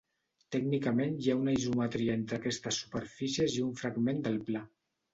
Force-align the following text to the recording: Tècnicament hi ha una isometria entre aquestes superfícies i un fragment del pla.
Tècnicament 0.53 1.19
hi 1.25 1.29
ha 1.33 1.35
una 1.43 1.55
isometria 1.59 2.17
entre 2.21 2.41
aquestes 2.41 2.83
superfícies 2.87 3.61
i 3.63 3.67
un 3.71 3.81
fragment 3.85 4.29
del 4.29 4.45
pla. 4.51 4.69